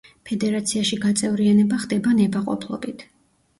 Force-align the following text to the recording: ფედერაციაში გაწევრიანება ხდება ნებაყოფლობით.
ფედერაციაში 0.29 0.99
გაწევრიანება 1.03 1.81
ხდება 1.85 2.17
ნებაყოფლობით. 2.23 3.09